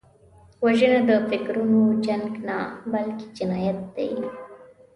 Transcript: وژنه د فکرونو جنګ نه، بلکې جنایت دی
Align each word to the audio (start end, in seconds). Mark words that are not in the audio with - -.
وژنه 0.65 0.99
د 1.09 1.11
فکرونو 1.29 1.81
جنګ 2.05 2.29
نه، 2.47 2.57
بلکې 2.91 3.25
جنایت 3.37 3.79
دی 3.95 4.11